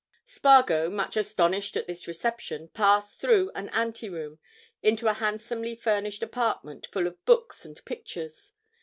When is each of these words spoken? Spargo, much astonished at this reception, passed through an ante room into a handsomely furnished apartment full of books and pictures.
Spargo, 0.25 0.89
much 0.89 1.15
astonished 1.15 1.77
at 1.77 1.85
this 1.85 2.07
reception, 2.07 2.69
passed 2.69 3.21
through 3.21 3.51
an 3.53 3.69
ante 3.69 4.09
room 4.09 4.39
into 4.81 5.07
a 5.07 5.13
handsomely 5.13 5.75
furnished 5.75 6.23
apartment 6.23 6.87
full 6.87 7.05
of 7.05 7.23
books 7.23 7.65
and 7.65 7.85
pictures. 7.85 8.51